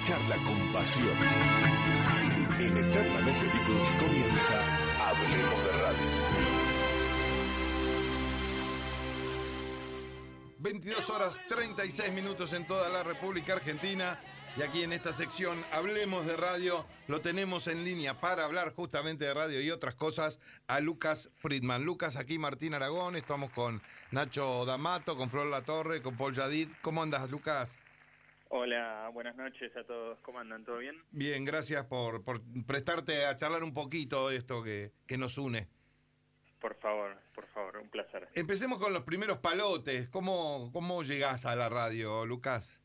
[0.00, 1.18] escucharla con pasión.
[2.58, 6.10] En Eternamente Beatles comienza Hablemos de Radio.
[10.58, 14.18] 22 horas 36 minutos en toda la República Argentina.
[14.56, 19.24] Y aquí en esta sección Hablemos de Radio, lo tenemos en línea para hablar justamente
[19.24, 21.84] de radio y otras cosas a Lucas Friedman.
[21.84, 23.80] Lucas, aquí Martín Aragón, estamos con
[24.10, 26.68] Nacho D'Amato, con Flor La Torre, con Paul Yadid.
[26.82, 27.79] ¿Cómo andas, Lucas?
[28.52, 30.18] Hola, buenas noches a todos.
[30.22, 30.64] ¿Cómo andan?
[30.64, 30.96] ¿Todo bien?
[31.12, 35.68] Bien, gracias por, por prestarte a charlar un poquito de esto que, que nos une.
[36.58, 38.28] Por favor, por favor, un placer.
[38.34, 40.08] Empecemos con los primeros palotes.
[40.08, 42.82] ¿Cómo, cómo llegás a la radio, Lucas?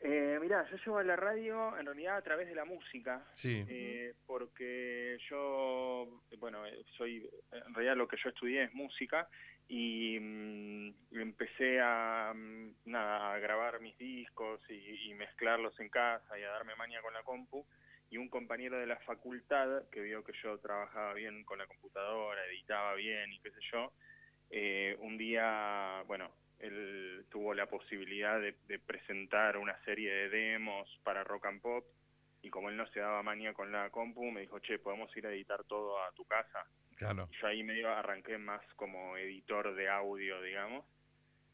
[0.00, 3.24] Eh, mirá, yo llego a la radio en realidad a través de la música.
[3.32, 3.64] Sí.
[3.68, 9.28] Eh, porque yo, bueno, eh, soy, en realidad lo que yo estudié es música
[9.68, 16.38] y mm, empecé a, mm, nada, a grabar mis discos y, y mezclarlos en casa
[16.38, 17.66] y a darme maña con la compu.
[18.10, 22.44] Y un compañero de la facultad que vio que yo trabajaba bien con la computadora,
[22.46, 23.92] editaba bien y qué sé yo,
[24.50, 26.30] eh, un día, bueno,
[26.62, 31.84] él tuvo la posibilidad de, de, presentar una serie de demos para Rock and Pop
[32.42, 35.26] y como él no se daba manía con la compu, me dijo, che, podemos ir
[35.26, 36.66] a editar todo a tu casa.
[36.96, 37.28] Claro.
[37.30, 40.84] Y yo ahí medio arranqué más como editor de audio, digamos.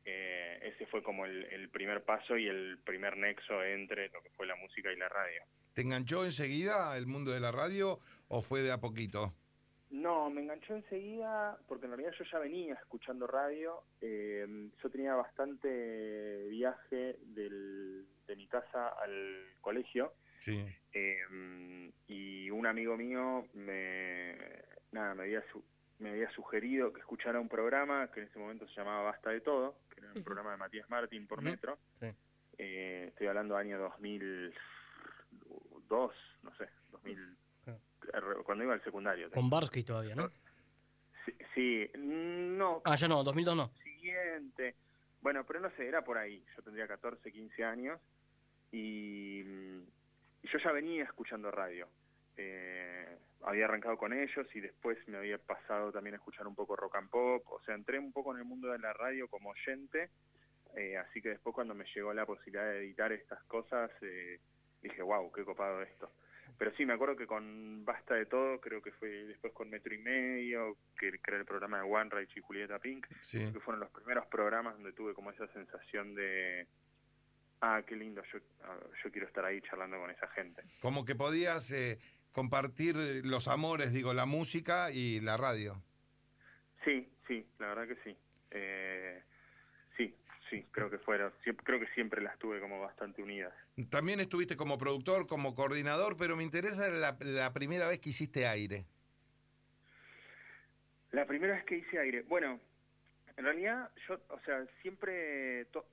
[0.05, 4.31] Eh, ese fue como el, el, primer paso y el primer nexo entre lo que
[4.31, 5.42] fue la música y la radio.
[5.75, 9.34] ¿Te enganchó enseguida el mundo de la radio o fue de a poquito?
[9.91, 13.84] No, me enganchó enseguida porque en realidad yo ya venía escuchando radio.
[14.00, 14.47] Eh,
[14.83, 20.12] yo tenía bastante viaje del, de mi casa al colegio.
[20.41, 20.62] Sí.
[20.92, 24.36] Eh, y un amigo mío me,
[24.92, 25.64] nada, me, había su,
[25.98, 29.41] me había sugerido que escuchara un programa que en ese momento se llamaba Basta de
[29.41, 30.25] Todo, que era un uh -huh.
[30.25, 31.47] programa de Matías Martín por uh -huh.
[31.47, 31.78] Metro.
[32.00, 32.12] Sí.
[32.58, 37.38] Eh, estoy hablando año 2002, no sé, 2000
[38.45, 39.30] cuando iba al secundario.
[39.30, 40.30] Con Barsky todavía, ¿no?
[41.24, 42.83] Sí, sí, no.
[42.85, 43.70] Ah, ya no, 2002 no.
[43.83, 44.74] Siguiente.
[45.20, 46.45] Bueno, pero no sé, era por ahí.
[46.57, 48.01] Yo tendría 14, 15 años
[48.73, 51.89] y, y yo ya venía escuchando radio.
[52.36, 56.77] Eh, había arrancado con ellos y después me había pasado también a escuchar un poco
[56.77, 57.42] rock and pop.
[57.51, 60.11] O sea, entré un poco en el mundo de la radio como oyente.
[60.77, 64.40] Eh, así que después cuando me llegó la posibilidad de editar estas cosas, eh,
[64.83, 66.13] dije, wow, qué copado esto.
[66.58, 69.95] Pero sí, me acuerdo que con Basta de Todo, creo que fue después con Metro
[69.95, 73.52] y Medio, que, que era el programa de One Rage y Julieta Pink, sí.
[73.52, 76.67] que fueron los primeros programas donde tuve como esa sensación de,
[77.61, 78.39] ah, qué lindo, yo,
[79.02, 80.63] yo quiero estar ahí charlando con esa gente.
[80.80, 81.98] Como que podías eh,
[82.33, 85.83] compartir los amores, digo, la música y la radio.
[86.85, 88.17] Sí, sí, la verdad que sí.
[88.51, 89.23] Eh,
[90.51, 93.53] sí, creo que fueron, siempre, creo que siempre las tuve como bastante unidas.
[93.91, 98.47] También estuviste como productor, como coordinador, pero me interesa la, la primera vez que hiciste
[98.47, 98.87] aire.
[101.11, 102.61] La primera vez que hice aire, bueno,
[103.37, 105.87] en realidad yo, o sea, siempre, to,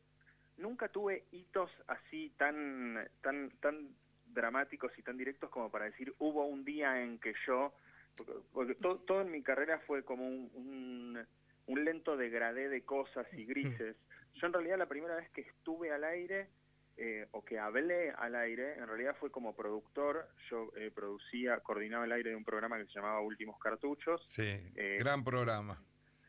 [0.58, 3.90] nunca tuve hitos así tan, tan, tan
[4.28, 7.74] dramáticos y tan directos como para decir hubo un día en que yo,
[8.18, 11.26] porque, porque to, todo en mi carrera fue como un, un,
[11.68, 13.96] un lento degradé de cosas y grises.
[14.36, 16.50] Yo en realidad la primera vez que estuve al aire
[16.98, 22.06] eh, o que hablé al aire, en realidad fue como productor, yo eh, producía, coordinaba
[22.06, 24.26] el aire de un programa que se llamaba Últimos Cartuchos.
[24.32, 25.82] Sí, eh, gran programa.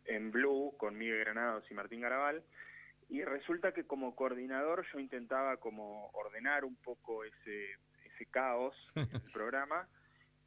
[0.04, 2.42] En Blue, con Miguel Granados y Martín Garabal.
[3.08, 7.72] Y resulta que como coordinador yo intentaba como ordenar un poco ese,
[8.04, 9.88] ese caos en el programa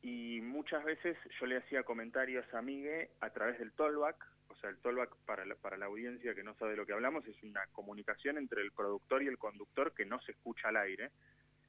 [0.01, 4.17] y muchas veces yo le hacía comentarios a Miguel a través del tollback,
[4.59, 7.25] sea, el tollback para la, para la audiencia que no sabe de lo que hablamos
[7.27, 11.11] es una comunicación entre el productor y el conductor que no se escucha al aire,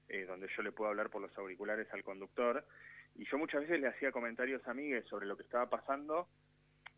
[0.08, 2.66] eh, donde yo le puedo hablar por los auriculares al conductor,
[3.14, 6.28] y yo muchas veces le hacía comentarios a Miguel sobre lo que estaba pasando,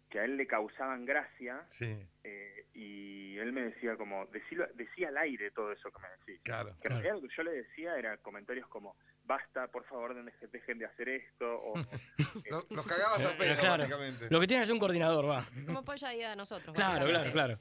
[0.08, 2.06] que a él le causaban gracia, sí.
[2.22, 6.40] eh, y él me decía como, decía, decía al aire todo eso que me decía.
[6.44, 10.14] Claro, que en realidad lo que yo le decía era comentarios como, basta, por favor,
[10.52, 11.46] dejen de hacer esto.
[11.46, 11.74] O,
[12.50, 13.82] los, los cagabas a pedo, claro.
[13.82, 14.26] básicamente.
[14.30, 15.44] Lo que tiene es un coordinador, va.
[15.66, 16.74] Como Polla a nosotros.
[16.74, 17.58] Claro, claro, claro.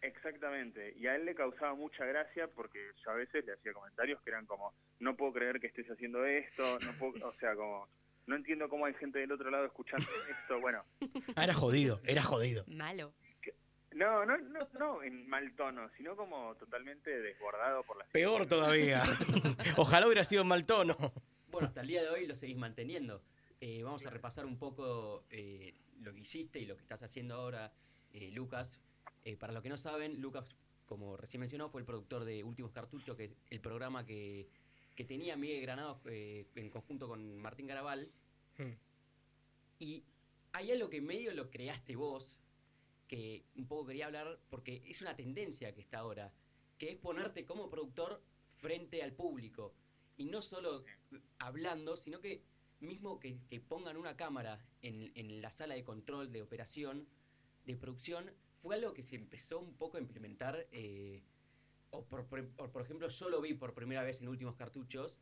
[0.00, 0.94] Exactamente.
[0.98, 4.30] Y a él le causaba mucha gracia porque yo a veces le hacía comentarios que
[4.30, 7.88] eran como, no puedo creer que estés haciendo esto, no puedo, o sea, como,
[8.26, 10.84] no entiendo cómo hay gente del otro lado escuchando esto, bueno.
[11.34, 12.64] Ah, era jodido, era jodido.
[12.68, 13.14] Malo.
[13.96, 18.08] No, no, no, no en mal tono, sino como totalmente desbordado por las...
[18.08, 19.02] Peor todavía.
[19.76, 20.96] Ojalá hubiera sido en mal tono.
[21.48, 23.22] Bueno, hasta el día de hoy lo seguís manteniendo.
[23.60, 27.34] Eh, vamos a repasar un poco eh, lo que hiciste y lo que estás haciendo
[27.34, 27.72] ahora,
[28.12, 28.80] eh, Lucas.
[29.38, 30.46] para los que no saben, Lucas,
[30.84, 34.48] como recién mencionó, fue el productor de Últimos Cartuchos, que es el programa que
[34.96, 38.10] que tenía Miguel Granados eh, en conjunto con Martín Garabal.
[38.56, 38.72] Hmm.
[39.78, 40.02] Y
[40.52, 42.40] hay algo que medio lo creaste vos,
[43.08, 46.32] que un poco quería hablar, porque es una tendencia que está ahora,
[46.78, 48.22] que es ponerte como productor
[48.56, 49.74] frente al público.
[50.16, 50.84] Y no solo
[51.38, 52.42] hablando, sino que
[52.80, 57.06] mismo que, que pongan una cámara en, en la sala de control, de operación,
[57.64, 58.32] de producción,
[58.62, 61.22] fue algo que se empezó un poco a implementar, eh,
[61.90, 65.18] o, por, por- o por ejemplo yo lo vi por primera vez en últimos cartuchos,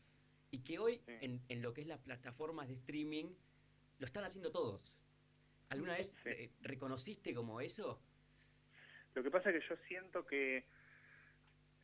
[0.51, 1.13] y que hoy Sí.
[1.21, 3.27] en, en lo que es las plataformas de streaming
[3.99, 4.95] lo están haciendo todos.
[5.75, 8.01] ¿Alguna vez eh, reconociste como eso?
[9.13, 10.65] Lo que pasa es que yo siento que,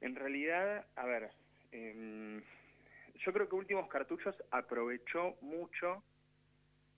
[0.00, 1.32] en realidad, a ver,
[1.72, 2.40] em,
[3.16, 6.04] yo creo que Últimos Cartuchos aprovechó mucho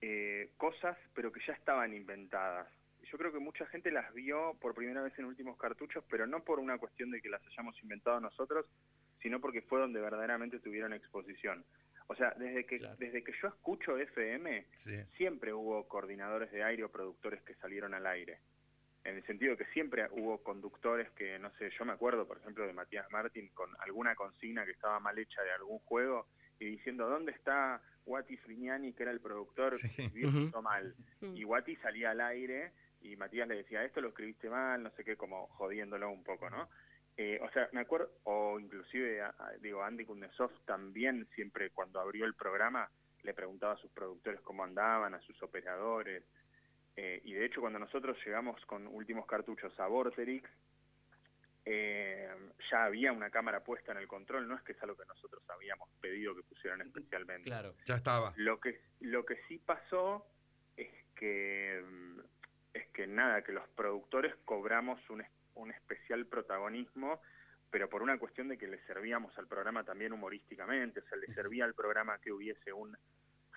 [0.03, 2.69] eh, cosas, pero que ya estaban inventadas.
[3.11, 6.45] Yo creo que mucha gente las vio por primera vez en Últimos Cartuchos, pero no
[6.45, 8.67] por una cuestión de que las hayamos inventado nosotros,
[9.23, 11.65] sino porque fue donde verdaderamente tuvieron exposición.
[12.09, 12.97] O sea, desde que, Claro.
[12.99, 14.97] desde que yo escucho FM, Sí.
[15.17, 18.41] siempre hubo coordinadores de aire o productores que salieron al aire.
[19.05, 22.67] En el sentido que siempre hubo conductores que, no sé, yo me acuerdo, por ejemplo,
[22.67, 26.29] de Matías Martín con alguna consigna que estaba mal hecha de algún juego
[26.61, 29.89] y diciendo, ¿dónde está Wati Frignani, que era el productor, Sí.
[29.97, 30.95] que escribió esto mal?
[31.21, 35.03] Y Wati salía al aire y Matías le decía, esto lo escribiste mal, no sé
[35.05, 36.69] qué, como jodiéndolo un poco, ¿no?
[37.17, 42.01] Eh, o sea, me acuerdo, o inclusive, a- a- digo, Andy Kundesov también siempre cuando
[42.01, 42.91] abrió el programa
[43.23, 46.25] le preguntaba a sus productores cómo andaban, a sus operadores.
[46.97, 50.49] Eh, y de hecho, cuando nosotros llegamos con últimos cartuchos a Vorterix,
[51.65, 52.29] eh,
[52.71, 55.43] ya había una cámara puesta en el control, no es que es algo que nosotros
[55.49, 57.45] habíamos pedido que pusieran especialmente.
[57.49, 57.75] Claro.
[57.87, 58.33] Ya estaba.
[58.37, 60.27] Lo que lo que sí pasó
[60.77, 61.85] es que
[62.75, 67.21] es que nada, que los productores cobramos un, es- un especial protagonismo,
[67.71, 71.33] pero por una cuestión de que le servíamos al programa también humorísticamente, o sea, le
[71.35, 72.97] servía al programa que hubiese un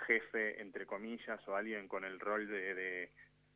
[0.08, 3.12] jefe, entre comillas, o alguien con el rol de, de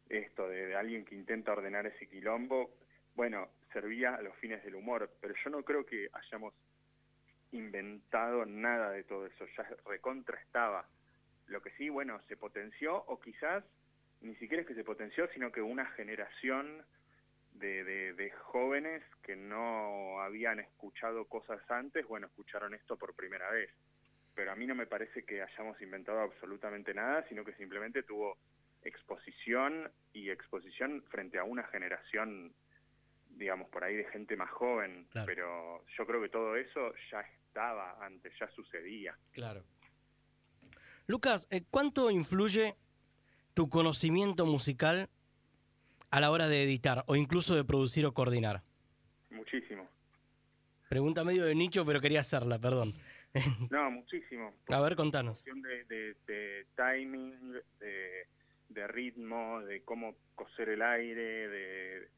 [0.10, 2.76] esto, de, de alguien que intenta ordenar ese quilombo,
[3.16, 6.54] bueno, servía a los fines del humor, pero yo no creo que hayamos
[7.52, 10.88] inventado nada de todo eso, ya recontra estaba.
[11.48, 13.64] Lo que sí, bueno, se potenció, o quizás
[14.22, 16.86] ni siquiera es que se potenció, sino que una generación
[17.60, 23.50] de, de, de jóvenes que no habían escuchado cosas antes, bueno, escucharon esto por primera
[23.52, 23.70] vez.
[24.34, 28.38] Pero a mí no me parece que hayamos inventado absolutamente nada, sino que simplemente tuvo
[28.84, 32.54] exposición y exposición frente a una generación,
[33.30, 35.08] digamos, por ahí de gente más joven.
[35.12, 35.26] Claro.
[35.26, 39.18] Pero yo creo que todo eso ya estaba antes, ya sucedía.
[39.32, 39.64] Claro.
[41.08, 42.76] Lucas, eh, ¿cuánto influye
[43.54, 45.10] tu conocimiento musical
[46.12, 48.62] a la hora de editar o incluso de producir o coordinar?
[49.30, 49.88] Muchísimo.
[50.90, 52.94] Pregunta medio de nicho, pero quería hacerla, perdón.
[53.70, 54.56] No, muchísimo.
[54.70, 55.44] A ver, contanos.
[55.46, 58.28] de, de- de timing, de,
[58.70, 62.10] de ritmo, de cómo coser el aire, de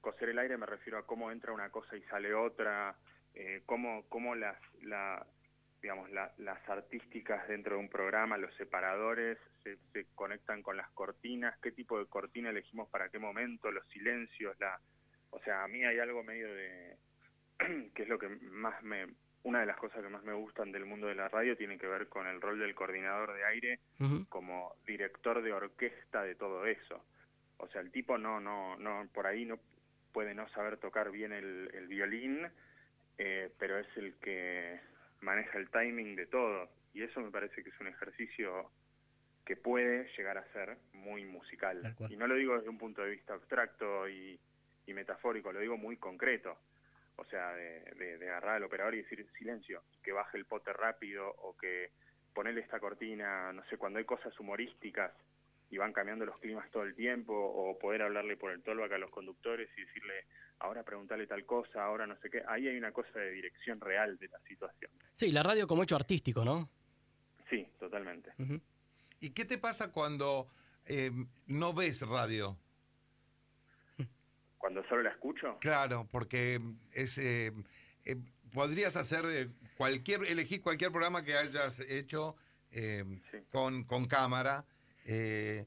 [0.00, 2.96] coser el aire me refiero a cómo entra una cosa y sale otra,
[3.34, 5.26] eh, cómo, cómo las, la,
[5.82, 10.88] digamos, la- las artísticas dentro de un programa, los separadores se, se conectan con las
[10.90, 14.78] cortinas, qué tipo de cortina elegimos para qué momento, los silencios, la,
[15.30, 16.96] o sea, a mí hay algo medio de,
[17.94, 19.08] que es lo que más me,
[19.42, 21.88] una de las cosas que más me gustan del mundo de la radio tiene que
[21.88, 23.80] ver con el rol del coordinador de aire
[24.28, 27.04] como director de orquesta de todo eso.
[27.58, 29.58] O sea, el tipo no, no, no, por ahí no
[30.12, 32.46] puede no saber tocar bien el, el violín,
[33.18, 34.80] eh, pero es el que
[35.22, 36.68] maneja el timing de todo.
[36.94, 38.70] Y eso me parece que es un ejercicio
[39.44, 41.82] que puede llegar a ser muy musical.
[42.12, 44.38] Y no lo digo desde un punto de vista abstracto y,
[44.86, 46.58] y metafórico, lo digo muy concreto.
[47.16, 50.72] O sea, de, de- de agarrar al operador y decir silencio, que baje el pote
[50.72, 51.90] rápido o que
[52.34, 55.12] ponerle esta cortina, no sé, cuando hay cosas humorísticas
[55.70, 58.98] y van cambiando los climas todo el tiempo, o poder hablarle por el tollback a
[58.98, 60.24] los conductores y decirle,
[60.62, 62.42] ahora preguntarle tal cosa, ahora no sé qué.
[62.48, 64.90] Ahí hay una cosa de dirección real de la situación.
[65.14, 66.70] Sí, la radio como hecho artístico, ¿no?
[67.50, 68.32] Sí, totalmente.
[69.20, 70.48] ¿Y qué te pasa cuando
[70.86, 71.10] eh,
[71.46, 72.56] no ves radio?
[74.58, 76.60] Cuando solo la escucho, Claro, porque
[76.92, 77.52] es eh,
[78.04, 78.16] eh,
[78.52, 82.36] podrías hacer eh, cualquier, elegir cualquier programa que hayas hecho
[82.70, 83.38] eh, Sí.
[83.50, 84.64] con, con cámara
[85.04, 85.66] eh,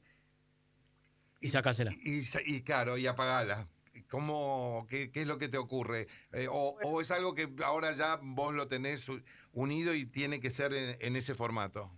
[1.41, 1.91] Y sacásela.
[2.03, 3.67] y, y claro, y apagala.
[4.09, 6.07] ¿Cómo, qué, qué es lo que te ocurre?
[6.31, 9.09] Eh, o, o es algo que ahora ya vos lo tenés
[9.53, 11.91] unido y tiene que ser en, en ese formato?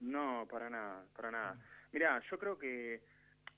[0.00, 1.58] No, para nada, para nada.
[1.92, 3.02] Mira, yo creo que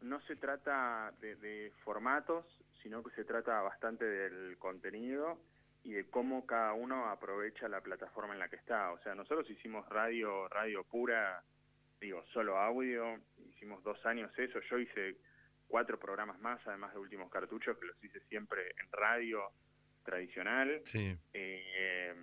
[0.03, 2.45] no se trata de, de formatos,
[2.83, 5.41] sino que se trata bastante del contenido
[5.83, 8.93] y de cómo cada uno aprovecha la plataforma en la que está.
[8.93, 11.43] O sea, nosotros hicimos radio, radio pura,
[12.01, 15.17] digo, solo audio, hicimos dos años eso, yo hice
[15.69, 19.51] cuatro programas más, además de últimos cartuchos, que los hice siempre en radio
[20.05, 20.83] tradicional.
[20.85, 21.17] Sí.
[21.33, 22.15] Eh,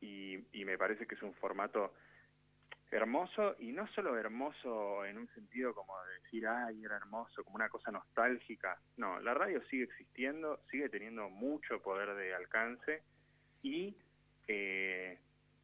[0.00, 1.94] y, y me parece que es un formato
[2.92, 7.56] hermoso y no solo hermoso en un sentido como de decir, ay, era hermoso, como
[7.56, 8.78] una cosa nostálgica.
[8.96, 13.02] No, la radio sigue existiendo, sigue teniendo mucho poder de alcance
[13.62, 13.96] y
[14.46, 15.18] eh,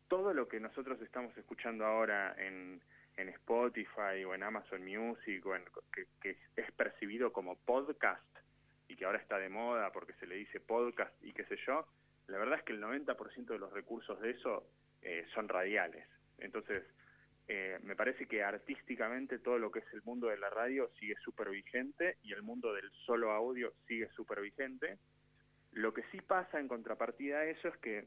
[0.09, 2.81] todo lo que nosotros estamos escuchando ahora en,
[3.19, 5.65] en Spotify o en Amazon Music o en,
[6.23, 8.23] que, es percibido como podcast
[8.87, 11.87] y que ahora está de moda porque se le dice podcast y qué sé yo,
[12.29, 14.65] la verdad es que el 90% de los recursos de eso
[15.03, 16.07] eh, son radiales.
[16.39, 16.85] Entonces,
[17.49, 21.17] eh, me parece que artísticamente todo lo que es el mundo de la radio sigue
[21.25, 24.99] súper vigente y el mundo del solo audio sigue súper vigente.
[25.73, 28.07] Lo que sí pasa en contrapartida a eso es que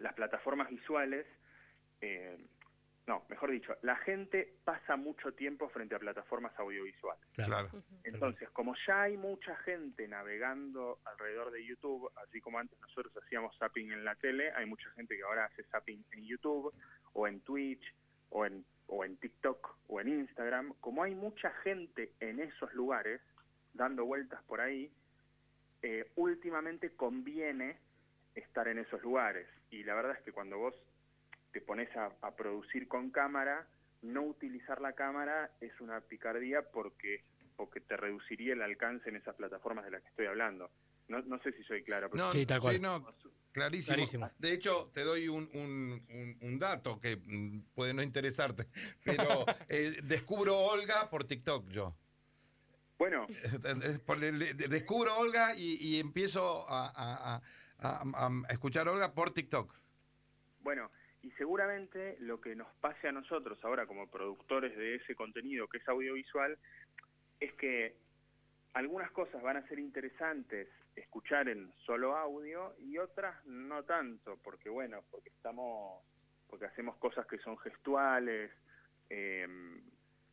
[0.00, 1.26] las plataformas visuales,
[2.00, 2.36] eh,
[3.08, 7.24] no, mejor dicho, la gente pasa mucho tiempo frente a plataformas audiovisuales.
[7.32, 7.70] Claro.
[8.04, 13.56] Entonces, como ya hay mucha gente navegando alrededor de YouTube, así como antes nosotros hacíamos
[13.58, 16.70] zapping en la tele, hay mucha gente que ahora hace zapping en YouTube
[17.14, 17.82] o en Twitch
[18.28, 23.22] o en, o en TikTok o en Instagram, como hay mucha gente en esos lugares
[23.72, 24.92] dando vueltas por ahí,
[25.80, 27.78] eh, últimamente conviene
[28.34, 29.48] estar en esos lugares.
[29.70, 30.74] Y la verdad es que cuando vos
[31.52, 33.66] te pones a, a producir con cámara,
[34.02, 37.24] no utilizar la cámara es una picardía porque
[37.56, 40.70] porque te reduciría el alcance en esas plataformas de las que estoy hablando.
[41.08, 42.08] No, no sé si soy claro.
[42.08, 42.80] pero- No, Sí, tal cual.
[42.80, 43.04] no,
[43.50, 43.94] clarísimo.
[43.96, 44.30] Clarísimo.
[44.38, 48.68] De hecho, te doy un, un- un- un dato que mm, puede no interesarte,
[49.04, 51.96] pero eh, descubro Olga por TikTok yo.
[52.96, 53.26] Bueno,
[54.68, 57.42] descubro Olga y, y empiezo a, a- a-
[57.78, 59.74] a- a escuchar Olga por TikTok.
[60.60, 60.90] Bueno,
[61.22, 65.78] y seguramente lo que nos pase a nosotros ahora como productores de ese contenido que
[65.78, 66.56] es audiovisual
[67.40, 67.96] es que
[68.74, 74.68] algunas cosas van a ser interesantes escuchar en solo audio y otras no tanto, porque
[74.68, 76.02] bueno, porque estamos,
[76.48, 78.50] porque hacemos cosas que son gestuales
[79.10, 79.46] eh,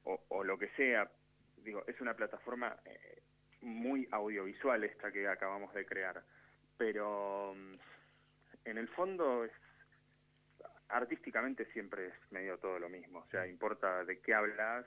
[0.03, 1.09] o, lo que sea.
[1.57, 3.21] Digo, es una plataforma eh,
[3.61, 6.23] muy audiovisual esta que acabamos de crear,
[6.77, 7.73] pero mm,
[8.65, 9.45] en el fondo
[10.89, 14.85] artísticamente siempre es medio todo lo mismo, o sea, importa de qué hablas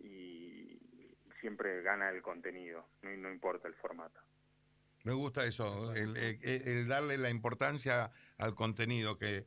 [0.00, 0.78] y
[1.40, 4.20] siempre gana el contenido, no, no importa el formato.
[5.04, 9.46] Me gusta eso, el, el- el darle la importancia al contenido que,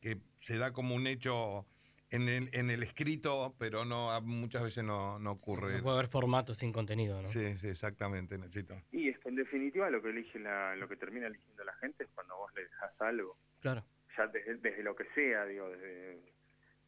[0.00, 1.66] que se da como un hecho
[2.10, 5.76] en el, en el escrito, pero no a- muchas veces no, no ocurre.
[5.78, 7.28] No puede haber formato sin contenido, ¿no?
[7.28, 8.74] Sí, sí, exactamente, Nachito.
[8.92, 12.04] Y es que en definitiva lo que elige la, lo que termina eligiendo la gente
[12.04, 13.84] es cuando vos le dejas algo, Claro.
[14.18, 16.20] Ya desde, desde lo que sea, digo, desde,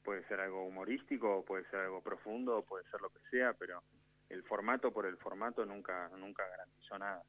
[0.02, 3.82] puede ser algo humorístico, puede ser algo profundo, puede ser lo que sea, pero
[4.28, 7.22] el formato por el formato nunca, nunca garantizó nada.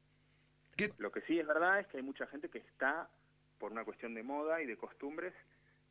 [0.76, 3.08] ¿Qué- Lo que sí es verdad es que hay mucha gente que está,
[3.58, 5.32] por una cuestión de moda y de costumbres,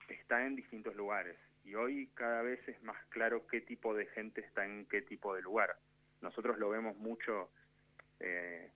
[0.09, 1.37] está en distintos lugares.
[1.63, 5.33] Y hoy cada vez es más claro qué tipo de gente está en qué tipo
[5.35, 5.75] de lugar.
[6.21, 7.49] Nosotros lo vemos mucho,
[8.19, 8.71] eh,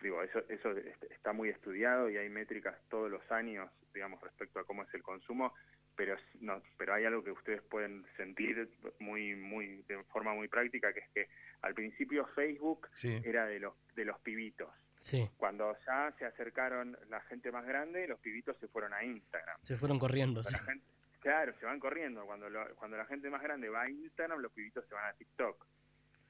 [0.00, 4.60] digo, eso, eso est- está muy estudiado y hay métricas todos los años, digamos, respecto
[4.60, 5.54] a cómo es el consumo,
[5.96, 8.68] pero no, pero hay algo que ustedes pueden sentir
[9.00, 11.28] muy, muy, de forma muy práctica, que es que
[11.62, 13.20] al principio Facebook Sí.
[13.24, 14.68] era de los, de los pibitos.
[15.00, 15.28] Sí.
[15.36, 19.58] Cuando ya se acercaron la gente más grande, los pibitos se fueron a Instagram.
[19.62, 20.54] Se fueron corriendo, sí.
[20.54, 20.84] La gente-
[21.20, 22.24] claro, se van corriendo.
[22.26, 25.12] Cuando, lo- cuando la gente más grande va a Instagram, los pibitos se van a
[25.14, 25.66] TikTok.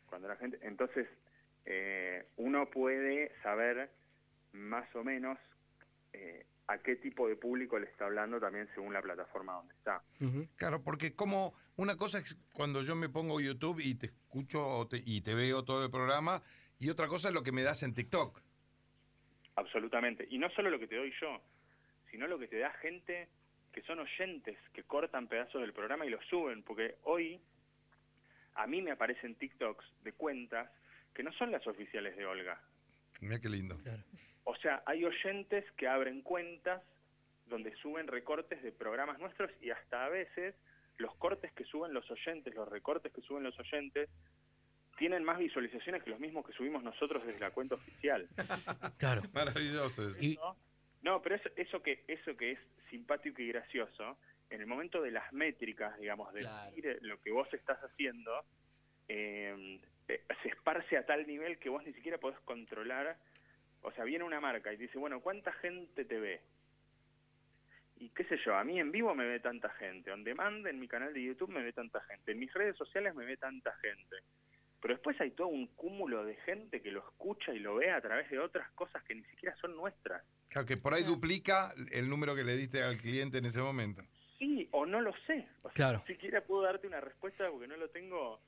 [0.07, 1.07] Cuando la gente, entonces
[1.71, 3.91] eh, uno puede saber
[4.53, 5.39] más o menos
[6.15, 10.03] eh, a qué tipo de público le está hablando también según la plataforma donde está.
[10.57, 14.89] Claro, porque como una cosa es cuando yo me pongo YouTube y te escucho o
[14.89, 16.43] te- y te veo todo el programa,
[16.79, 18.41] y otra cosa es lo que me das en TikTok.
[19.57, 20.27] Absolutamente.
[20.31, 21.43] Y no solo lo que te doy yo,
[22.11, 23.29] sino lo que te da gente
[23.73, 27.41] que son oyentes, que cortan pedazos del programa y los suben, porque hoy
[28.55, 30.71] a mí me aparecen TikToks de cuentas
[31.19, 32.61] que no son las oficiales de Olga.
[33.21, 33.77] Mira qué lindo.
[33.83, 34.05] Claro.
[34.45, 36.81] O sea, hay oyentes que abren cuentas
[37.47, 40.55] donde suben recortes de programas nuestros y hasta a veces
[40.97, 44.09] los cortes que suben los oyentes, los recortes que suben los oyentes,
[44.97, 48.29] tienen más visualizaciones que los mismos que subimos nosotros desde la cuenta oficial.
[48.99, 49.23] Claro.
[49.33, 50.11] Maravilloso.
[50.11, 50.17] eso.
[50.25, 50.39] Y,
[51.03, 51.21] ¿no?
[51.21, 52.61] Pero eso, eso que eso que es
[52.91, 54.17] simpático y gracioso,
[54.51, 56.71] en el momento de las métricas, digamos, de Claro.
[56.71, 58.45] decir lo que vos estás haciendo,
[59.09, 63.17] eh, eh, se esparce a tal nivel que vos ni siquiera podés controlar.
[63.83, 66.41] O sea, viene una marca y te dice, bueno, ¿cuánta gente te ve?
[68.00, 70.79] y qué sé yo, a mí en vivo me ve tanta gente, on demand en
[70.79, 73.75] mi canal de YouTube me ve tanta gente, en mis redes sociales me ve tanta
[73.77, 74.17] gente.
[74.81, 78.00] Pero después hay todo un cúmulo de gente que lo escucha y lo ve a
[78.00, 80.23] través de otras cosas que ni siquiera son nuestras.
[80.49, 84.03] Claro, que por ahí duplica el número que le diste al cliente en ese momento.
[84.38, 85.49] Sí, o no lo sé.
[85.59, 86.05] O sea, Claro.
[86.07, 88.41] Ni siquiera puedo darte una respuesta porque no lo tengo,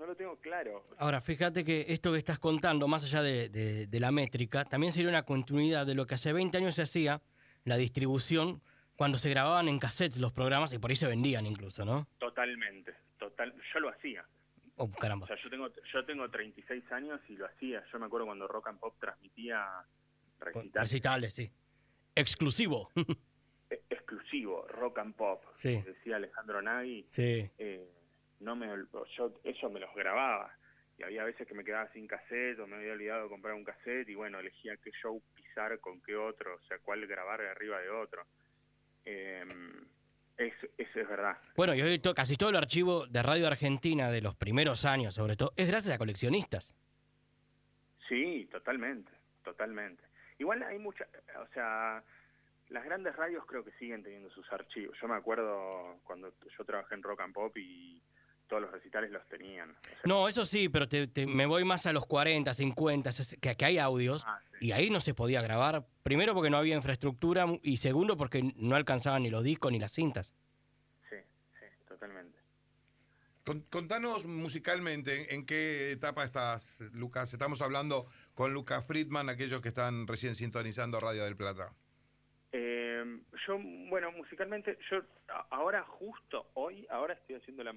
[0.00, 0.84] no lo tengo claro.
[0.98, 4.92] Ahora, fíjate que esto que estás contando, más allá de, de- de la métrica, también
[4.92, 7.20] sería una continuidad de lo que hace 20 años se hacía,
[7.64, 8.62] la distribución,
[8.96, 12.08] cuando se grababan en cassettes los programas y por ahí se vendían incluso, ¿no?
[12.18, 13.54] Totalmente, total.
[13.72, 14.24] Yo lo hacía.
[14.76, 15.26] Oh, O caramba.
[15.26, 17.84] sea, yo tengo, yo tengo 36 años y lo hacía.
[17.92, 19.66] Yo me acuerdo cuando Rock and Pop transmitía
[20.38, 21.50] recitales Recitales, sí.
[22.14, 22.90] Exclusivo.
[23.70, 25.74] e- exclusivo, Rock and Pop, Sí.
[25.74, 27.04] como decía Alejandro Nagui.
[27.08, 27.50] sí.
[27.58, 27.90] eh,
[28.40, 28.66] no me,
[29.16, 30.52] yo eso me los grababa.
[30.98, 33.64] Y había veces que me quedaba sin cassette o me había olvidado de comprar un
[33.64, 37.48] cassette y bueno, elegía qué show pisar con qué otro, o sea, cuál grabar de
[37.48, 38.26] arriba de otro.
[39.06, 39.46] Eh,
[40.36, 41.38] eso, eso es verdad.
[41.56, 45.14] Bueno, y hoy to- casi todo el archivo de Radio Argentina de los primeros años,
[45.14, 46.74] sobre todo, es gracias a coleccionistas.
[48.08, 49.10] Sí, totalmente,
[49.44, 50.02] totalmente.
[50.38, 51.06] Igual hay mucha,
[51.40, 52.02] o sea,
[52.68, 54.96] las grandes radios creo que siguen teniendo sus archivos.
[55.00, 58.02] Yo me acuerdo cuando yo trabajé en Rock and Pop y
[58.50, 59.70] todos los recitales los tenían.
[59.70, 63.10] O sea, No, eso sí, pero te- te- me voy más a los 40, 50,
[63.10, 64.66] ses- que, que hay audios, Ah, sí.
[64.66, 65.86] y ahí no se podía grabar.
[66.02, 69.92] Primero porque no había infraestructura, y segundo porque no alcanzaban ni los discos ni las
[69.92, 70.34] cintas.
[71.08, 71.16] sí,
[71.58, 72.36] sí, totalmente.
[73.44, 77.32] Con- Contanos musicalmente, ¿en qué etapa estás, Lucas?
[77.32, 81.72] Estamos hablando con Lucas Friedman, aquellos que están recién sintonizando Radio del Plata.
[82.52, 83.04] Eh,
[83.46, 84.98] yo, bueno, musicalmente, yo
[85.50, 87.72] ahora justo hoy, ahora estoy haciendo la,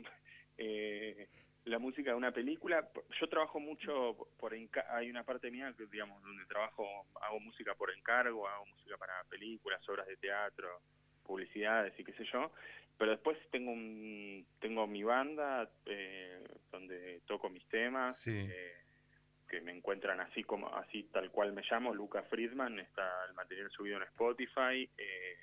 [0.58, 1.28] eh,
[1.66, 2.88] la música de una película.
[3.20, 6.86] Yo trabajo mucho por hay una parte mía que digamos donde trabajo,
[7.22, 10.82] hago música por encargo, hago música para películas, obras de teatro,
[11.24, 12.52] publicidades y qué sé yo.
[12.98, 18.20] Pero después tengo un, tengo mi banda eh, donde toco mis temas.
[18.20, 18.48] Sí.
[18.50, 18.84] eh,
[19.54, 23.70] que me encuentran así como así tal cual me llamo Lucas Friedman está el material
[23.70, 25.38] subido en Spotify eh,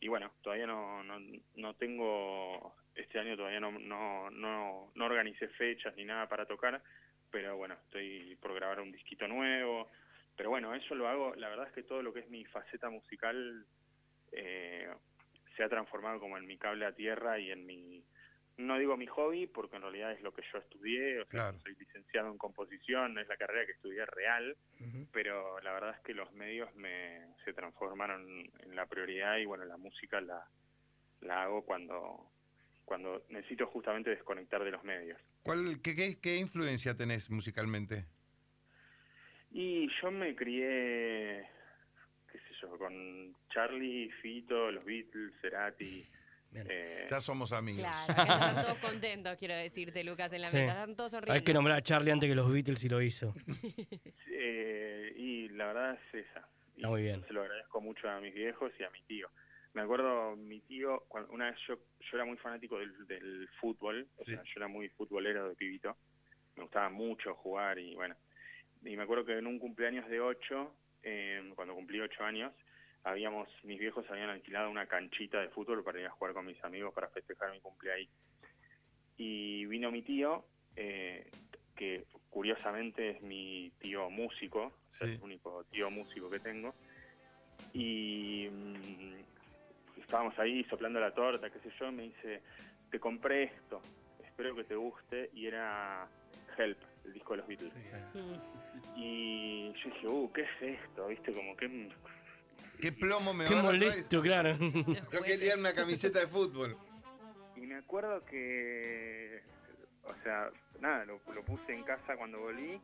[0.00, 1.18] y bueno todavía no, no
[1.56, 6.82] no tengo este año todavía no no no no organicé fechas ni nada para tocar
[7.34, 9.90] pero bueno estoy por grabar un disquito nuevo.
[10.36, 12.90] Pero bueno eso lo hago la verdad es que todo lo que es mi faceta
[12.90, 13.66] musical
[14.30, 14.88] eh,
[15.56, 18.04] se ha transformado como en mi cable a tierra y en mi
[18.56, 21.58] no digo mi hobby porque en realidad es lo que yo estudié, o sea, Claro.
[21.60, 24.56] soy licenciado en composición, es la carrera que estudié real,
[25.12, 28.24] pero la verdad es que los medios me se transformaron
[28.60, 30.46] en la prioridad y bueno, la música la,
[31.20, 32.30] la hago cuando
[32.84, 35.18] cuando necesito justamente desconectar de los medios.
[35.42, 38.04] ¿Cuál, qué, qué, qué influencia tenés musicalmente?
[39.52, 41.48] Y yo me crié,
[42.30, 46.04] qué sé yo, con Charlie, Fito, los Beatles, Cerati.
[46.54, 46.66] Bien.
[46.70, 47.80] eh, Ya somos amigos.
[47.80, 50.56] Claro, acá están todos contentos, quiero decirte, Lucas, en la Sí.
[50.58, 50.72] mesa.
[50.72, 51.34] Están todos sonriendo.
[51.34, 53.34] Hay que nombrar a Charlie antes que los Beatles y lo hizo.
[54.36, 56.48] Eh, y la verdad es esa.
[56.76, 57.24] Y Está muy bien.
[57.26, 59.28] Se lo agradezco mucho a mis viejos y a mi tío.
[59.74, 64.06] Me acuerdo, mi tío, cuando, una vez yo, yo era muy fanático del, del fútbol,
[64.16, 65.96] o sea, yo era muy futbolero de pibito,
[66.56, 68.14] me gustaba mucho jugar y bueno,
[68.84, 72.52] y me acuerdo que en un cumpleaños de ocho, eh, cuando cumplí ocho años,
[73.04, 76.62] habíamos, mis viejos habían alquilado una canchita de fútbol para ir a jugar con mis
[76.64, 78.10] amigos para festejar mi cumpleaños.
[79.16, 81.30] Y vino mi tío, eh,
[81.76, 85.04] que curiosamente es mi tío músico, Sí.
[85.04, 86.74] es el único tío músico que tengo,
[87.72, 92.42] y mm, estábamos ahí soplando la torta, qué sé yo, me dice,
[92.90, 93.80] te compré esto,
[94.24, 96.08] espero que te guste, y era
[96.56, 97.72] Help, el disco de los Beatles.
[98.14, 98.98] Mm.
[98.98, 101.06] Y yo dije, uh, ¿qué es esto?
[101.08, 101.32] ¿Viste?
[101.32, 101.90] Como que...
[102.84, 103.80] ¿Qué plomo me Qué va a traer?
[103.80, 104.50] molesto, claro.
[105.10, 106.76] Yo quería una camiseta de fútbol.
[107.56, 109.42] Y me acuerdo que,
[110.02, 112.78] o sea, nada, lo, lo puse en casa cuando volví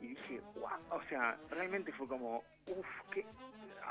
[0.00, 3.26] y dije, wow, o sea, realmente fue como, uff, que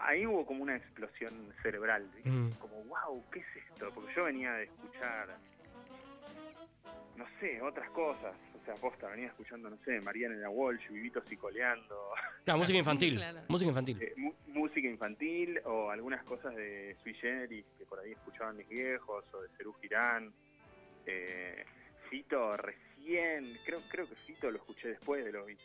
[0.05, 2.09] ahí hubo como una explosión cerebral.
[2.23, 2.51] Mm.
[2.51, 3.91] como, wow, ¿qué es esto?
[3.93, 5.35] Porque yo venía de escuchar,
[7.17, 8.33] no sé, otras cosas,
[8.67, 12.09] o sea, posta, venía escuchando, no sé, Mariana en la Walsh, Vivito Psicoleando,
[12.43, 13.15] Claro, música infantil.
[13.15, 13.39] Claro.
[13.47, 14.01] Música infantil.
[14.01, 18.67] eh, mu- música infantil o algunas cosas de Sui Generis que por ahí escuchaban mis
[18.67, 20.33] viejos o de Cerú Girán.
[21.05, 21.63] Eh,
[22.09, 25.55] Fito recién, creo creo que Fito lo escuché después de lo vi.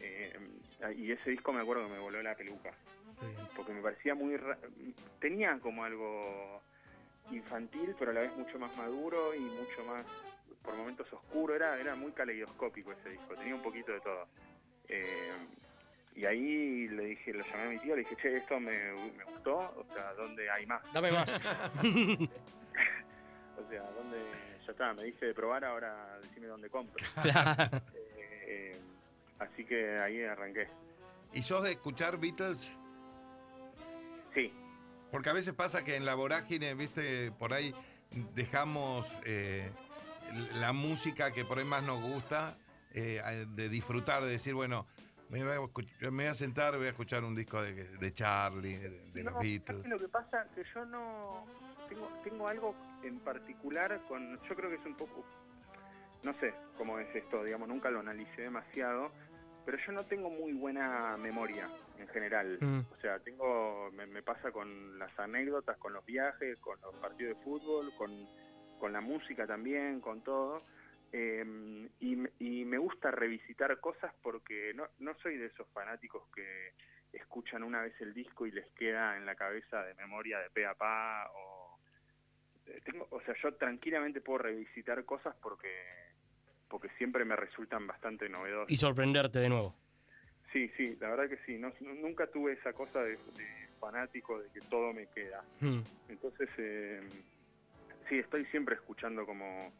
[0.00, 0.22] Eh,
[0.96, 2.72] y ese disco me acuerdo que me voló la peluca
[3.56, 4.58] porque me parecía muy ra-
[5.20, 6.62] tenía como algo
[7.32, 10.04] infantil pero a la vez mucho más maduro y mucho más
[10.62, 14.26] por momentos oscuro era era muy caleidoscópico ese disco tenía un poquito de todo
[14.88, 15.32] Eh,
[16.16, 18.72] y ahí le dije, lo llamé a mi tío, le dije, che, esto me,
[19.16, 20.82] me gustó, o sea, ¿dónde hay más?
[20.92, 21.28] Dame más.
[23.58, 24.18] O sea, ¿dónde?
[24.64, 27.04] Ya está, me dice de probar, ahora decime dónde compro.
[27.94, 28.80] Eh, eh,
[29.38, 30.68] así que ahí arranqué.
[31.34, 32.78] ¿Y sos de escuchar Beatles?
[34.32, 34.52] Sí,
[35.10, 37.74] Porque a veces pasa que en la vorágine, viste, por ahí
[38.34, 39.70] dejamos eh,
[40.60, 42.56] la música que por ahí más nos gusta,
[42.92, 43.22] eh,
[43.54, 44.86] de disfrutar, de decir, bueno,
[45.30, 48.12] me voy, a, escuch- me voy a sentar, voy a escuchar un disco de, de
[48.12, 49.82] Charlie, de, de los Beatles.
[49.82, 51.46] ¿sabes Lo que pasa que yo no
[51.88, 55.24] tengo, tengo algo en particular con, yo creo que es un poco,
[56.24, 59.12] no sé cómo es esto, digamos, nunca lo analicé demasiado,
[59.68, 62.56] pero yo no tengo muy buena memoria en general.
[62.58, 62.80] Mm.
[62.90, 67.36] O sea, tengo, me, me pasa con las anécdotas, con los viajes, con los partidos
[67.36, 68.08] de fútbol, con,
[68.78, 70.62] con la música también, con todo.
[71.12, 71.44] Eh,
[72.00, 76.72] y, me- y me gusta revisitar cosas porque no, no soy de esos fanáticos que
[77.12, 80.64] escuchan una vez el disco y les queda en la cabeza de memoria de pe
[80.64, 81.78] a pa o
[82.66, 85.68] eh, tengo o sea yo tranquilamente puedo revisitar cosas porque
[86.68, 89.74] porque siempre me resultan bastante novedosas Y sorprenderte de nuevo.
[90.52, 94.38] sí sí la verdad que sí no, nu- nunca tuve esa cosa de, de fanático
[94.38, 95.80] de que todo me queda Mm.
[96.08, 97.00] entonces eh,
[98.08, 99.72] sí estoy siempre escuchando como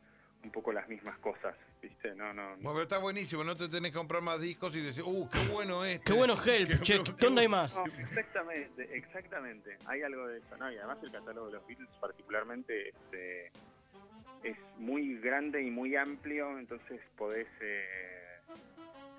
[0.45, 3.93] un poco las mismas cosas viste no no Bueno, pero está buenísimo, no te tenés
[3.93, 6.05] que comprar más discos y decir, uh, qué bueno este.
[6.05, 7.77] Qué bueno Help, che, ¿qué onda hay más?
[7.77, 9.77] No, exactamente, exactamente.
[9.87, 10.71] Hay algo de eso, ¿no?
[10.73, 13.51] Y además el catálogo de los Beatles particularmente este,
[14.43, 17.85] es muy grande y muy amplio, entonces podés eh,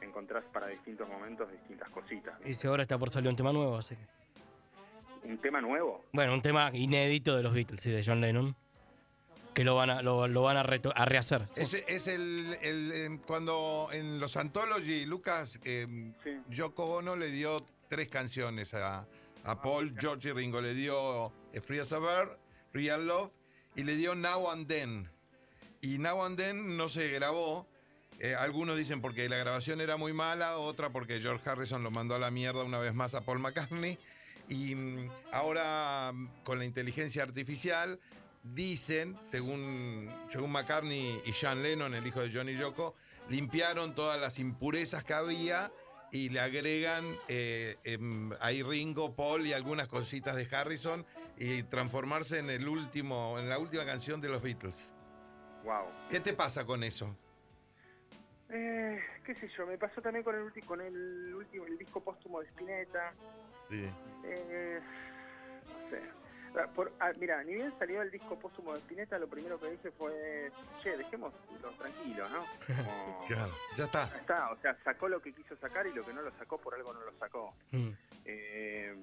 [0.02, 2.40] encontrar para distintos momentos distintas cositas.
[2.46, 5.28] Y si ahora está por salir un tema nuevo, así que.
[5.28, 6.06] Un tema nuevo.
[6.14, 8.56] Bueno, un tema inédito de los Beatles, sí, de John Lennon.
[9.54, 11.48] Que lo van a, lo, lo van a, a rehacer.
[11.50, 11.62] sí.
[11.62, 16.40] Es, es el, el, em, cuando en los Anthology, Lucas, em, Sí.
[16.50, 19.06] Yoko Ono le dio tres canciones a,
[19.44, 20.62] a Paul, George y Ringo.
[20.62, 22.38] Le dio eh, Free as a Bird,
[22.74, 23.32] Real Love
[23.80, 25.10] y le dio Now and Then.
[25.82, 27.66] Y Now and Then no se grabó.
[28.20, 32.16] Eh, algunos dicen porque la grabación era muy mala, otra porque George Harrison lo mandó
[32.16, 33.98] a la mierda una vez más a Paul McCartney.
[34.50, 38.02] Y mm, ahora mm, con la inteligencia artificial
[38.44, 42.96] dicen, según, según McCartney y Sean Lennon, el hijo de Johnny Yoko,
[43.30, 45.72] limpiaron todas las impurezas que había
[46.12, 51.06] y le agregan eh, em, ahí Ringo, Paul y algunas cositas de Harrison
[51.40, 54.94] y transformarse en el último, en la última canción de los Beatles.
[55.64, 55.86] Wow.
[56.10, 57.16] ¿Qué te pasa con eso?
[58.50, 62.02] Eh, qué sé yo, me pasó también con el, ulti- con el último el disco
[62.04, 63.14] póstumo de Spinetta.
[63.68, 63.90] Sí.
[64.24, 64.80] Eh,
[65.68, 66.02] no sé.
[66.58, 69.70] Ah, Por, ah, mira, ni bien salió el disco póstumo de Spinetta, lo primero que
[69.70, 71.38] dije fue, che, dejémoslo
[71.78, 72.40] tranquilo, ¿no?
[72.66, 74.10] Como, Claro, ya está.
[74.10, 76.58] ya está, o sea, sacó lo que quiso sacar y lo que no lo sacó
[76.58, 77.54] por algo no lo sacó.
[77.72, 77.90] Mm.
[78.26, 78.96] Eh,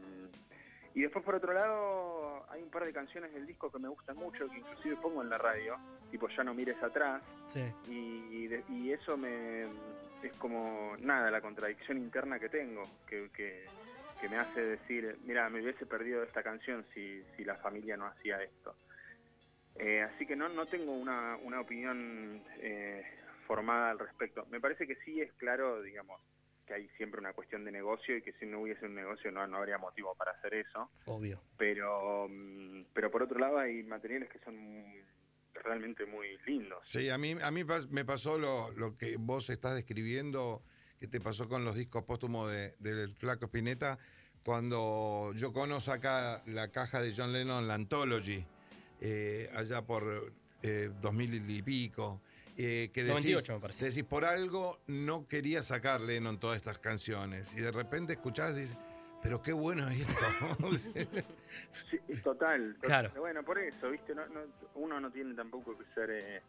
[0.97, 4.17] y después por otro lado, hay un par de canciones del disco que me gustan
[4.17, 5.77] mucho, que inclusive pongo en la radio,
[6.11, 7.63] tipo Ya no mires atrás, Sí.
[7.87, 9.65] y, de- y eso me
[10.23, 13.69] es como nada la contradicción interna que tengo que, que,
[14.19, 18.07] que me hace decir mira me hubiese perdido esta canción si, si la familia no
[18.07, 18.75] hacía esto
[19.79, 23.05] Eh, así que no no tengo una, una opinión eh,
[23.47, 24.47] formada al respecto.
[24.47, 26.19] Me parece que sí es claro digamos
[26.67, 29.47] que hay siempre una cuestión de negocio y que si no hubiese un negocio no,
[29.47, 31.41] no habría motivo para hacer eso Obvio.
[31.57, 34.57] pero mm, pero por otro lado hay materiales que son
[35.55, 39.75] realmente muy lindos Sí, a mí, a mí me pasó lo, lo que vos estás
[39.75, 40.63] describiendo,
[40.99, 43.99] que te pasó con los discos póstumos de- del Flaco Spinetta,
[44.45, 48.45] cuando Yoko Ono saca la caja de John Lennon, la Anthology,
[49.01, 52.21] eh, allá por eh, 2000 y pico.
[52.57, 53.87] Eh, que decís, 98 me parece.
[53.87, 57.53] decís, por algo no quería sacar Lennon todas estas canciones.
[57.55, 58.79] Y de repente escuchás y dices,
[59.23, 60.25] pero qué bueno es esto.
[61.91, 62.81] Sí, total, total.
[62.81, 63.13] Claro.
[63.17, 64.15] Bueno, por eso, ¿viste?
[64.15, 66.43] No, no- uno no tiene tampoco que ser eh,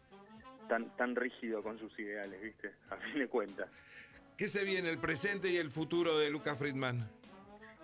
[0.68, 2.72] tan tan rígido con sus ideales, ¿viste?
[2.90, 3.68] A fin de cuentas.
[4.36, 7.10] ¿Qué se viene, el presente y el futuro de Lucas Friedman?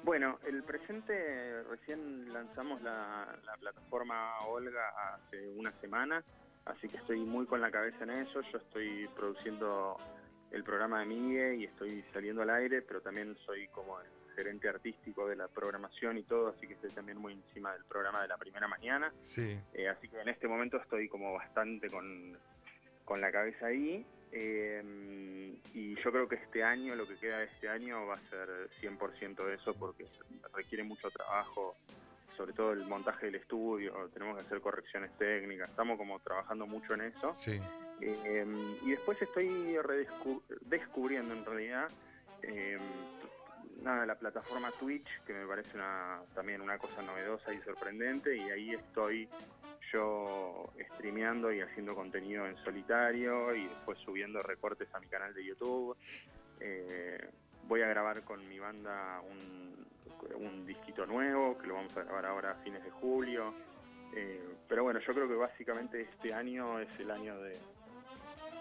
[0.04, 4.82] Bueno, el presente, recién lanzamos la, la plataforma Olga
[5.14, 6.22] hace una semana,
[6.66, 8.40] así que estoy muy con la cabeza en eso.
[8.52, 9.96] Yo estoy produciendo
[10.50, 14.68] el programa de Migue y estoy saliendo al aire, pero también soy como el gerente
[14.68, 18.28] artístico de la programación y todo, así que estoy también muy encima del programa de
[18.28, 19.12] la primera mañana.
[19.26, 19.58] Sí.
[19.72, 22.36] Eh, así que en este momento estoy como bastante con,
[23.04, 24.04] con la cabeza ahí.
[24.32, 24.82] eh,
[25.72, 28.48] y yo creo que este año, lo que queda de este año, va a ser
[28.70, 30.04] 100% de eso porque
[30.54, 31.76] requiere mucho trabajo,
[32.36, 36.94] sobre todo el montaje del estudio, tenemos que hacer correcciones técnicas, estamos como trabajando mucho
[36.94, 37.34] en eso.
[37.38, 37.60] Sí.
[38.00, 39.76] Eh, y después estoy
[40.62, 41.88] descubriendo en realidad,
[42.42, 42.78] eh,
[43.82, 48.50] nada, la plataforma Twitch, que me parece una, también una cosa novedosa y sorprendente, y
[48.50, 49.28] ahí estoy
[49.92, 55.44] yo streameando y haciendo contenido en solitario y después subiendo recortes a mi canal de
[55.44, 55.96] YouTube.
[56.60, 57.30] Eh,
[57.68, 59.86] voy a grabar con mi banda un,
[60.36, 63.54] un disquito nuevo, que lo vamos a grabar ahora a fines de julio.
[64.14, 67.58] Eh, pero bueno, yo creo que básicamente este año es el año de,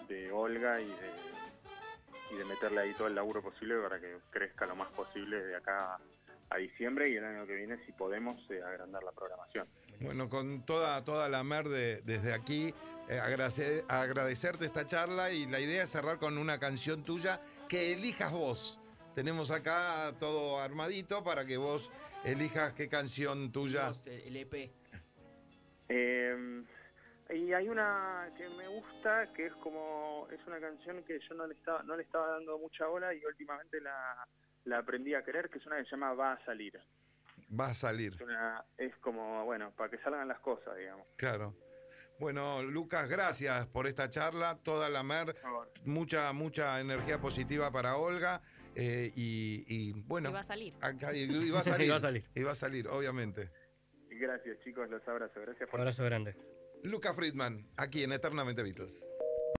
[0.08, 4.66] de Olga y de, y de meterle ahí todo el laburo posible para que crezca
[4.66, 5.98] lo más posible de acá
[6.50, 9.66] a diciembre y el año que viene, si podemos, eh, agrandar la programación.
[10.00, 12.74] Bueno, con toda, toda la mer de- desde aquí,
[13.08, 17.92] eh, agrade- agradecerte esta charla y la idea es cerrar con una canción tuya que
[17.92, 18.80] elijas vos.
[19.14, 21.90] Tenemos acá todo armadito para que vos
[22.24, 23.88] elijas qué canción tuya.
[23.88, 24.72] Vos, el EP.
[25.88, 26.64] Eh,
[27.30, 31.46] y hay una que me gusta, que es como, es una canción que yo no
[31.46, 34.26] le estaba, no le estaba dando mucha bola y últimamente la,
[34.64, 36.78] la aprendí a querer, que es una que se llama Va a salir.
[37.58, 41.06] Va a salir, Es, una, es como, bueno, para que salgan las cosas, digamos.
[41.16, 41.54] claro.
[42.20, 44.56] Bueno, Lucas, gracias por esta charla.
[44.62, 45.34] Toda la mer,
[45.84, 48.40] mucha, mucha energía positiva para Olga.
[48.76, 50.74] Eh, y, y, bueno, va a salir.
[50.80, 51.10] acá-
[51.54, 51.90] va a salir.
[51.90, 51.98] Va a
[52.54, 52.88] salir.
[52.88, 53.50] A obviamente.
[54.10, 55.40] Gracias chicos, los abrazo.
[55.40, 56.36] Gracias Un por abrazo grande.
[56.82, 59.08] Lucas Friedman, aquí en Eternamente Beatles.